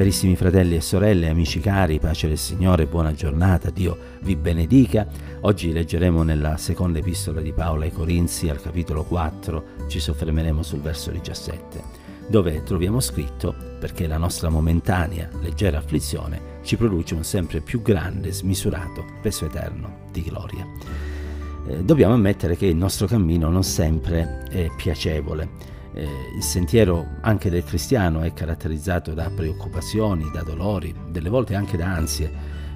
Carissimi 0.00 0.34
fratelli 0.34 0.76
e 0.76 0.80
sorelle, 0.80 1.28
amici 1.28 1.60
cari, 1.60 1.98
pace 1.98 2.26
del 2.26 2.38
Signore, 2.38 2.86
buona 2.86 3.12
giornata, 3.12 3.68
Dio 3.68 3.98
vi 4.22 4.34
benedica. 4.34 5.06
Oggi 5.42 5.72
leggeremo 5.72 6.22
nella 6.22 6.56
seconda 6.56 7.00
epistola 7.00 7.42
di 7.42 7.52
Paolo 7.52 7.82
ai 7.82 7.92
Corinzi, 7.92 8.48
al 8.48 8.62
capitolo 8.62 9.04
4, 9.04 9.62
ci 9.88 10.00
soffermeremo 10.00 10.62
sul 10.62 10.80
verso 10.80 11.10
17, 11.10 11.82
dove 12.28 12.62
troviamo 12.62 12.98
scritto 12.98 13.54
perché 13.78 14.06
la 14.06 14.16
nostra 14.16 14.48
momentanea, 14.48 15.28
leggera 15.42 15.76
afflizione 15.76 16.60
ci 16.62 16.78
produce 16.78 17.14
un 17.14 17.22
sempre 17.22 17.60
più 17.60 17.82
grande, 17.82 18.32
smisurato 18.32 19.04
peso 19.20 19.44
eterno 19.44 20.06
di 20.10 20.22
gloria. 20.22 20.66
Eh, 21.68 21.84
dobbiamo 21.84 22.14
ammettere 22.14 22.56
che 22.56 22.64
il 22.64 22.76
nostro 22.76 23.06
cammino 23.06 23.50
non 23.50 23.64
sempre 23.64 24.44
è 24.48 24.66
piacevole 24.78 25.78
eh, 25.92 26.06
il 26.36 26.42
sentiero 26.42 27.16
anche 27.22 27.50
del 27.50 27.64
cristiano 27.64 28.20
è 28.22 28.32
caratterizzato 28.32 29.12
da 29.12 29.30
preoccupazioni, 29.30 30.30
da 30.32 30.42
dolori, 30.42 30.94
delle 31.10 31.28
volte 31.28 31.54
anche 31.54 31.76
da 31.76 31.86
ansie, 31.86 32.32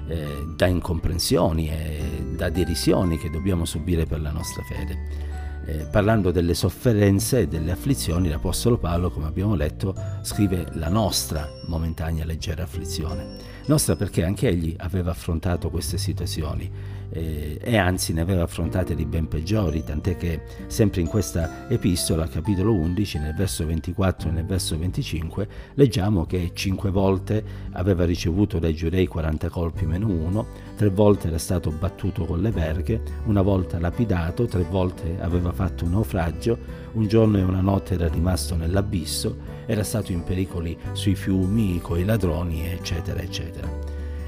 eh, 0.07 0.45
da 0.55 0.67
incomprensioni 0.67 1.69
e 1.69 2.25
da 2.35 2.49
derisioni 2.49 3.17
che 3.17 3.29
dobbiamo 3.29 3.65
subire 3.65 4.05
per 4.05 4.21
la 4.21 4.31
nostra 4.31 4.63
fede. 4.63 5.33
Eh, 5.67 5.87
parlando 5.89 6.29
delle 6.31 6.53
sofferenze 6.53 7.41
e 7.41 7.47
delle 7.47 7.71
afflizioni, 7.71 8.29
l'Apostolo 8.29 8.77
Paolo, 8.77 9.09
come 9.09 9.25
abbiamo 9.25 9.55
letto, 9.55 9.95
scrive 10.21 10.67
la 10.73 10.89
nostra 10.89 11.54
momentanea 11.67 12.25
leggera 12.25 12.63
afflizione. 12.63 13.53
Nostra 13.67 13.95
perché 13.95 14.23
anche 14.23 14.47
egli 14.47 14.75
aveva 14.77 15.11
affrontato 15.11 15.69
queste 15.69 15.97
situazioni 15.97 16.69
eh, 17.09 17.57
e 17.61 17.77
anzi 17.77 18.13
ne 18.13 18.21
aveva 18.21 18.43
affrontate 18.43 18.95
di 18.95 19.05
ben 19.05 19.27
peggiori, 19.27 19.83
tant'è 19.83 20.17
che 20.17 20.41
sempre 20.67 21.01
in 21.01 21.07
questa 21.07 21.67
epistola, 21.69 22.27
capitolo 22.27 22.73
11, 22.73 23.19
nel 23.19 23.33
verso 23.33 23.65
24 23.65 24.29
e 24.29 24.31
nel 24.31 24.45
verso 24.45 24.77
25, 24.77 25.47
leggiamo 25.75 26.25
che 26.25 26.51
cinque 26.53 26.91
volte 26.91 27.43
aveva 27.71 28.05
ricevuto 28.05 28.59
dai 28.59 28.75
giurei 28.75 29.07
40 29.07 29.49
colpi 29.49 29.85
meno 29.85 30.07
uno, 30.07 30.47
tre 30.75 30.89
volte 30.89 31.27
era 31.27 31.37
stato 31.37 31.71
battuto 31.71 32.25
con 32.25 32.41
le 32.41 32.51
verghe, 32.51 33.01
una 33.25 33.41
volta 33.41 33.79
lapidato, 33.79 34.45
tre 34.45 34.63
volte 34.63 35.17
aveva 35.19 35.51
fatto 35.51 35.85
un 35.85 35.91
naufragio, 35.91 36.83
un 36.93 37.07
giorno 37.07 37.37
e 37.37 37.43
una 37.43 37.61
notte 37.61 37.93
era 37.95 38.07
rimasto 38.07 38.55
nell'abisso, 38.55 39.53
era 39.65 39.83
stato 39.83 40.11
in 40.11 40.23
pericoli 40.23 40.77
sui 40.93 41.15
fiumi, 41.15 41.54
coi 41.81 42.03
ladroni, 42.03 42.67
eccetera, 42.67 43.21
eccetera. 43.21 43.69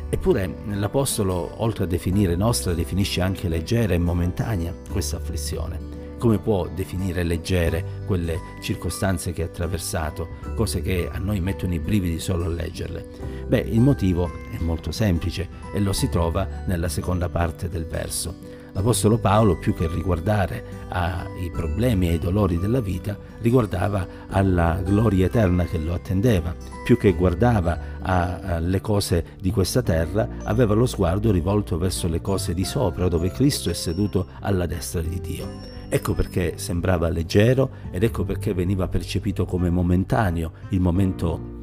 Eppure 0.09 0.50
l'Apostolo, 0.73 1.61
oltre 1.61 1.83
a 1.83 1.88
definire 1.88 2.36
nostra, 2.36 2.73
definisce 2.73 3.20
anche 3.20 3.50
leggera 3.50 3.94
e 3.94 3.97
momentanea 3.97 4.73
questa 4.89 5.17
afflizione. 5.17 5.95
Come 6.17 6.39
può 6.39 6.67
definire 6.67 7.23
leggere 7.23 8.03
quelle 8.05 8.39
circostanze 8.61 9.33
che 9.33 9.44
ha 9.44 9.45
attraversato, 9.45 10.30
cose 10.55 10.81
che 10.81 11.09
a 11.11 11.20
noi 11.20 11.42
mettono 11.42 11.73
i 11.73 11.80
brividi 11.80 12.20
solo 12.20 12.45
a 12.45 12.48
leggerle? 12.48 13.05
Beh, 13.48 13.59
il 13.59 13.81
motivo 13.81 14.31
è 14.52 14.61
molto 14.64 14.92
semplice 14.92 15.48
e 15.73 15.80
lo 15.80 15.94
si 15.94 16.09
trova 16.09 16.48
nella 16.66 16.89
seconda 16.89 17.30
parte 17.30 17.70
del 17.70 17.86
verso. 17.86 18.56
L'Apostolo 18.78 19.17
Paolo, 19.17 19.58
più 19.58 19.73
che 19.73 19.88
riguardare 19.88 20.86
ai 20.89 21.50
problemi 21.50 22.09
e 22.09 22.11
ai 22.11 22.20
dolori 22.20 22.59
della 22.59 22.80
vita, 22.80 23.17
riguardava 23.42 24.06
alla 24.30 24.80
gloria 24.86 25.25
eterna 25.25 25.64
che 25.64 25.80
lo 25.80 25.95
attendeva. 25.95 26.56
Più 26.83 26.95
che 26.95 27.14
guardava 27.14 27.80
alle 28.02 28.80
cose 28.80 29.25
di 29.42 29.50
questa 29.50 29.81
terra, 29.81 30.30
aveva 30.44 30.75
lo 30.75 30.86
sguardo 30.86 31.31
rivolto 31.31 31.80
verso 31.80 32.08
le 32.08 32.22
cose 32.22 32.53
di 32.53 32.64
sopra, 32.64 33.08
dove 33.08 33.31
Cristo 33.31 33.72
è 33.72 33.73
seduto 33.73 34.28
alla 34.42 34.67
destra 34.67 35.02
di 35.02 35.20
Dio. 35.20 35.50
Ecco 35.89 36.14
perché 36.14 36.59
sembrava 36.59 37.09
leggero 37.09 37.72
ed 37.89 38.03
ecco 38.03 38.25
perché 38.25 38.53
veniva 38.53 38.88
percepito 38.88 39.45
come 39.45 39.72
momentaneo 39.72 40.52
il 40.70 40.81
momento 40.81 41.55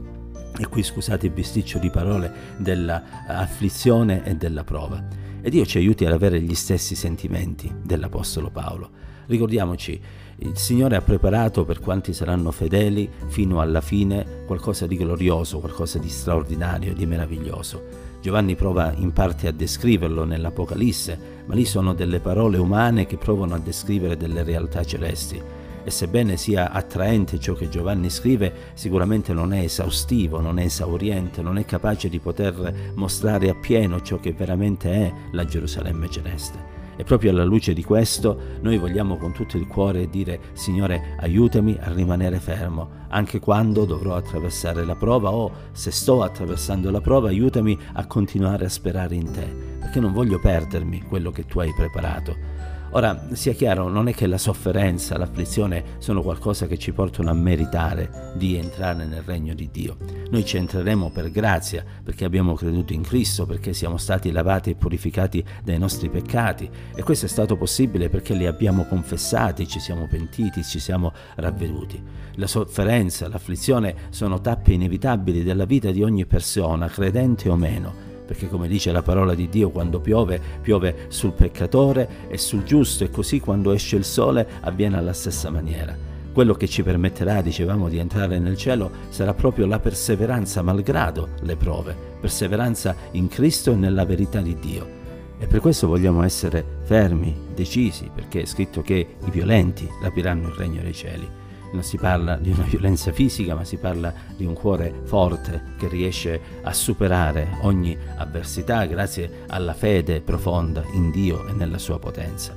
e 0.58 0.66
qui 0.66 0.82
scusate 0.82 1.26
il 1.26 1.32
bisticcio 1.32 1.78
di 1.78 1.90
parole 1.90 2.32
dell'afflizione 2.58 4.24
e 4.24 4.34
della 4.34 4.64
prova 4.64 5.23
e 5.44 5.50
Dio 5.50 5.66
ci 5.66 5.76
aiuti 5.76 6.06
ad 6.06 6.12
avere 6.14 6.40
gli 6.40 6.54
stessi 6.54 6.94
sentimenti 6.94 7.70
dell'Apostolo 7.82 8.48
Paolo. 8.48 8.88
Ricordiamoci, 9.26 10.00
il 10.36 10.56
Signore 10.56 10.96
ha 10.96 11.02
preparato 11.02 11.66
per 11.66 11.80
quanti 11.80 12.14
saranno 12.14 12.50
fedeli 12.50 13.10
fino 13.26 13.60
alla 13.60 13.82
fine 13.82 14.44
qualcosa 14.46 14.86
di 14.86 14.96
glorioso, 14.96 15.58
qualcosa 15.58 15.98
di 15.98 16.08
straordinario, 16.08 16.94
di 16.94 17.04
meraviglioso. 17.04 17.82
Giovanni 18.22 18.56
prova 18.56 18.94
in 18.96 19.12
parte 19.12 19.46
a 19.46 19.52
descriverlo 19.52 20.24
nell'Apocalisse, 20.24 21.18
ma 21.44 21.54
lì 21.54 21.66
sono 21.66 21.92
delle 21.92 22.20
parole 22.20 22.56
umane 22.56 23.04
che 23.04 23.18
provano 23.18 23.54
a 23.54 23.58
descrivere 23.58 24.16
delle 24.16 24.44
realtà 24.44 24.82
celesti 24.82 25.53
e 25.84 25.90
sebbene 25.90 26.36
sia 26.36 26.70
attraente 26.70 27.38
ciò 27.38 27.54
che 27.54 27.68
Giovanni 27.68 28.10
scrive, 28.10 28.72
sicuramente 28.74 29.32
non 29.32 29.52
è 29.52 29.60
esaustivo, 29.60 30.40
non 30.40 30.58
è 30.58 30.64
esauriente, 30.64 31.42
non 31.42 31.58
è 31.58 31.64
capace 31.64 32.08
di 32.08 32.18
poter 32.18 32.92
mostrare 32.94 33.50
appieno 33.50 34.00
ciò 34.00 34.18
che 34.18 34.32
veramente 34.32 34.90
è 34.90 35.12
la 35.32 35.44
Gerusalemme 35.44 36.10
celeste. 36.10 36.72
E 36.96 37.02
proprio 37.02 37.32
alla 37.32 37.44
luce 37.44 37.72
di 37.72 37.82
questo 37.82 38.38
noi 38.60 38.78
vogliamo 38.78 39.16
con 39.16 39.32
tutto 39.32 39.56
il 39.56 39.66
cuore 39.66 40.08
dire 40.08 40.38
Signore 40.52 41.16
aiutami 41.18 41.76
a 41.80 41.92
rimanere 41.92 42.38
fermo, 42.38 43.02
anche 43.08 43.40
quando 43.40 43.84
dovrò 43.84 44.14
attraversare 44.14 44.84
la 44.84 44.94
prova 44.94 45.32
o 45.32 45.50
se 45.72 45.90
sto 45.90 46.22
attraversando 46.22 46.90
la 46.90 47.00
prova 47.00 47.28
aiutami 47.28 47.76
a 47.94 48.06
continuare 48.06 48.66
a 48.66 48.68
sperare 48.68 49.16
in 49.16 49.30
te, 49.30 49.46
perché 49.80 49.98
non 49.98 50.12
voglio 50.12 50.38
perdermi 50.38 51.02
quello 51.02 51.32
che 51.32 51.46
tu 51.46 51.58
hai 51.58 51.74
preparato 51.74 52.72
Ora, 52.96 53.26
sia 53.32 53.54
chiaro, 53.54 53.88
non 53.88 54.06
è 54.06 54.14
che 54.14 54.28
la 54.28 54.38
sofferenza, 54.38 55.18
l'afflizione 55.18 55.96
sono 55.98 56.22
qualcosa 56.22 56.68
che 56.68 56.78
ci 56.78 56.92
portano 56.92 57.28
a 57.28 57.34
meritare 57.34 58.32
di 58.36 58.54
entrare 58.54 59.04
nel 59.04 59.22
regno 59.22 59.52
di 59.52 59.68
Dio. 59.72 59.96
Noi 60.30 60.44
ci 60.44 60.58
entreremo 60.58 61.10
per 61.10 61.32
grazia, 61.32 61.84
perché 62.04 62.24
abbiamo 62.24 62.54
creduto 62.54 62.92
in 62.92 63.02
Cristo, 63.02 63.46
perché 63.46 63.72
siamo 63.72 63.96
stati 63.96 64.30
lavati 64.30 64.70
e 64.70 64.74
purificati 64.76 65.44
dai 65.64 65.76
nostri 65.76 66.08
peccati 66.08 66.70
e 66.94 67.02
questo 67.02 67.26
è 67.26 67.28
stato 67.28 67.56
possibile 67.56 68.08
perché 68.08 68.32
li 68.32 68.46
abbiamo 68.46 68.84
confessati, 68.84 69.66
ci 69.66 69.80
siamo 69.80 70.06
pentiti, 70.06 70.62
ci 70.62 70.78
siamo 70.78 71.12
ravveduti. 71.34 72.00
La 72.36 72.46
sofferenza, 72.46 73.26
l'afflizione 73.26 73.96
sono 74.10 74.40
tappe 74.40 74.72
inevitabili 74.72 75.42
della 75.42 75.64
vita 75.64 75.90
di 75.90 76.04
ogni 76.04 76.26
persona, 76.26 76.86
credente 76.86 77.48
o 77.48 77.56
meno 77.56 78.12
perché 78.24 78.48
come 78.48 78.68
dice 78.68 78.92
la 78.92 79.02
parola 79.02 79.34
di 79.34 79.48
Dio, 79.48 79.70
quando 79.70 80.00
piove, 80.00 80.40
piove 80.60 81.06
sul 81.08 81.32
peccatore 81.32 82.08
e 82.28 82.38
sul 82.38 82.62
giusto 82.62 83.04
e 83.04 83.10
così 83.10 83.40
quando 83.40 83.72
esce 83.72 83.96
il 83.96 84.04
sole 84.04 84.46
avviene 84.60 84.96
alla 84.96 85.12
stessa 85.12 85.50
maniera. 85.50 85.96
Quello 86.32 86.54
che 86.54 86.66
ci 86.66 86.82
permetterà, 86.82 87.42
dicevamo, 87.42 87.88
di 87.88 87.98
entrare 87.98 88.38
nel 88.38 88.56
cielo 88.56 88.90
sarà 89.08 89.34
proprio 89.34 89.66
la 89.66 89.78
perseveranza 89.78 90.62
malgrado 90.62 91.28
le 91.42 91.56
prove, 91.56 91.96
perseveranza 92.20 92.96
in 93.12 93.28
Cristo 93.28 93.70
e 93.70 93.76
nella 93.76 94.04
verità 94.04 94.40
di 94.40 94.56
Dio. 94.58 95.02
E 95.38 95.46
per 95.46 95.60
questo 95.60 95.86
vogliamo 95.86 96.22
essere 96.22 96.64
fermi, 96.82 97.36
decisi, 97.54 98.10
perché 98.12 98.42
è 98.42 98.46
scritto 98.46 98.82
che 98.82 99.16
i 99.24 99.30
violenti 99.30 99.88
rapiranno 100.02 100.48
il 100.48 100.54
regno 100.54 100.82
dei 100.82 100.92
cieli 100.92 101.42
non 101.72 101.82
si 101.82 101.96
parla 101.96 102.36
di 102.36 102.50
una 102.50 102.64
violenza 102.64 103.12
fisica, 103.12 103.54
ma 103.54 103.64
si 103.64 103.76
parla 103.76 104.12
di 104.36 104.44
un 104.44 104.54
cuore 104.54 104.92
forte 105.04 105.62
che 105.76 105.88
riesce 105.88 106.40
a 106.62 106.72
superare 106.72 107.58
ogni 107.62 107.96
avversità 108.16 108.84
grazie 108.86 109.44
alla 109.48 109.74
fede 109.74 110.20
profonda 110.20 110.82
in 110.92 111.10
Dio 111.10 111.46
e 111.46 111.52
nella 111.52 111.78
sua 111.78 111.98
potenza. 111.98 112.54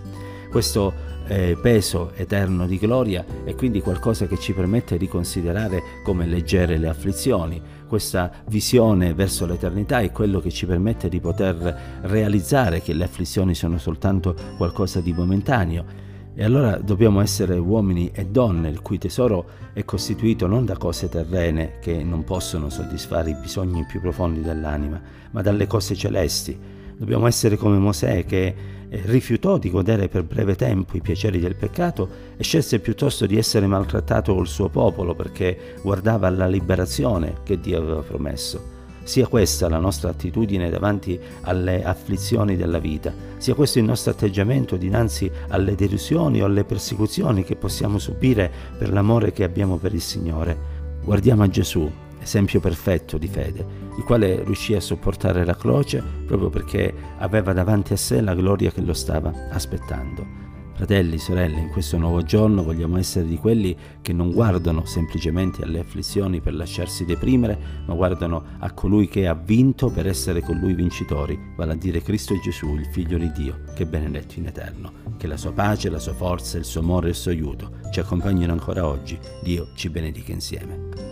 Questo 0.50 1.16
eh, 1.28 1.57
peso 1.62 2.13
eterno 2.16 2.66
di 2.66 2.78
gloria 2.78 3.25
è 3.44 3.53
quindi 3.53 3.81
qualcosa 3.81 4.28
che 4.28 4.38
ci 4.38 4.53
permette 4.53 4.97
di 4.97 5.07
considerare 5.07 5.81
come 6.03 6.25
leggere 6.25 6.78
le 6.78 6.88
afflizioni. 6.88 7.62
Questa 7.88 8.31
visione 8.47 9.13
verso 9.13 9.46
l'eternità 9.46 10.00
è 10.00 10.12
quello 10.12 10.40
che 10.40 10.51
ci 10.51 10.66
permette 10.66 11.09
di 11.09 11.19
poter 11.19 12.00
realizzare 12.01 12.81
che 12.81 12.94
le 12.94 13.06
afflizioni 13.06 13.56
sono 13.56 13.78
soltanto 13.78 14.35
qualcosa 14.57 15.00
di 15.00 15.13
momentaneo 15.13 16.06
e 16.39 16.43
allora 16.43 16.77
dobbiamo 16.77 17.19
essere 17.19 17.57
uomini 17.57 18.11
e 18.13 18.27
donne 18.27 18.69
il 18.69 18.83
cui 18.83 18.99
tesoro 18.99 19.45
è 19.73 19.83
costituito 19.83 20.45
non 20.45 20.65
da 20.65 20.78
cose 20.78 21.09
terrene 21.09 21.79
che 21.79 22.03
non 22.03 22.23
possono 22.23 22.69
soddisfare 22.69 23.31
i 23.31 23.35
bisogni 23.41 23.85
più 23.85 23.99
profondi 23.99 24.43
dell'anima, 24.43 25.01
ma 25.31 25.41
dalle 25.41 25.66
cose 25.66 25.95
celesti. 25.95 26.55
Dobbiamo 26.95 27.25
essere 27.25 27.57
come 27.57 27.79
Mosè 27.79 28.23
che 28.25 28.55
eh, 28.87 29.01
rifiutò 29.05 29.57
di 29.57 29.72
godere 29.72 30.09
per 30.09 30.25
breve 30.25 30.53
tempo 30.53 30.95
i 30.95 31.01
piaceri 31.01 31.39
del 31.39 31.55
peccato 31.55 32.07
e 32.37 32.43
scelse 32.43 32.78
piuttosto 32.81 33.25
di 33.25 33.35
essere 33.35 33.66
maltrattato 33.66 34.35
col 34.35 34.47
suo 34.47 34.69
popolo 34.69 35.16
perché 35.16 35.79
guardava 35.81 36.28
alla 36.28 36.45
liberazione 36.45 37.37
che 37.41 37.59
Dio 37.59 37.79
aveva 37.79 38.01
promesso. 38.01 38.77
Sia 39.07 39.25
questa 39.25 39.69
la 39.69 39.79
nostra 39.79 40.09
attitudine 40.09 40.69
davanti 40.69 41.17
alle 41.43 41.81
afflizioni 41.81 42.57
della 42.57 42.77
vita, 42.77 43.13
sia 43.37 43.53
questo 43.53 43.79
il 43.79 43.85
nostro 43.85 44.11
atteggiamento 44.11 44.75
dinanzi 44.75 45.31
alle 45.47 45.75
delusioni 45.75 46.41
o 46.41 46.45
alle 46.45 46.65
persecuzioni 46.65 47.45
che 47.45 47.55
possiamo 47.55 47.99
subire 47.99 48.51
per 48.77 48.91
l'amore 48.91 49.31
che 49.31 49.45
abbiamo 49.45 49.77
per 49.77 49.93
il 49.93 50.01
Signore. 50.01 50.57
Guardiamo 51.01 51.43
a 51.43 51.47
Gesù, 51.47 51.89
esempio 52.19 52.59
perfetto 52.59 53.17
di 53.17 53.29
fede, 53.29 53.65
il 53.97 54.03
quale 54.03 54.43
riuscì 54.43 54.75
a 54.75 54.81
sopportare 54.81 55.45
la 55.45 55.55
croce 55.55 56.03
proprio 56.25 56.49
perché 56.49 56.93
aveva 57.19 57.53
davanti 57.53 57.93
a 57.93 57.97
sé 57.97 58.19
la 58.19 58.35
gloria 58.35 58.71
che 58.71 58.81
lo 58.81 58.93
stava 58.93 59.31
aspettando. 59.49 60.47
Fratelli, 60.78 61.18
sorelle, 61.18 61.59
in 61.59 61.70
questo 61.70 61.97
nuovo 61.97 62.22
giorno 62.22 62.62
vogliamo 62.62 63.00
essere 63.00 63.26
di 63.26 63.38
quelli 63.38 63.76
che 64.00 64.14
non 64.14 64.32
guardano 64.32 64.85
semplicemente 64.85 65.64
alle 65.64 65.79
afflizioni 65.79 66.40
per 66.40 66.53
lasciarsi 66.53 67.03
deprimere, 67.03 67.58
ma 67.88 67.96
guardano 67.96 68.44
a 68.59 68.72
colui 68.74 69.08
che 69.08 69.26
ha 69.26 69.34
vinto 69.34 69.90
per 69.90 70.06
essere 70.06 70.41
con 70.41 70.59
lui 70.59 70.76
vincitori, 70.76 71.35
vale 71.56 71.72
a 71.72 71.76
dire 71.76 72.03
Cristo 72.03 72.40
Gesù, 72.40 72.76
il 72.76 72.85
Figlio 72.91 73.18
di 73.18 73.32
Dio, 73.32 73.64
che 73.74 73.84
è 73.84 73.88
benedetto 73.88 74.38
in 74.38 74.46
eterno. 74.46 74.91
Che 75.18 75.26
la 75.26 75.35
sua 75.35 75.52
pace, 75.52 75.90
la 75.90 75.97
sua 75.97 76.14
forza, 76.14 76.59
il 76.59 76.66
suo 76.66 76.82
amore 76.82 77.08
e 77.08 77.09
il 77.09 77.16
suo 77.16 77.32
aiuto 77.32 77.72
ci 77.91 78.00
accompagnino 78.00 78.52
ancora 78.52 78.85
oggi. 78.85 79.18
Dio 79.41 79.70
ci 79.74 79.90
benedica 79.90 80.32
insieme. 80.32 81.06